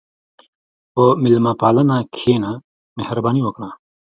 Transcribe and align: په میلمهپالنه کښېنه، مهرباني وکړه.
په 0.93 1.03
میلمهپالنه 1.23 1.97
کښېنه، 2.15 2.51
مهرباني 2.99 3.41
وکړه. 3.43 3.69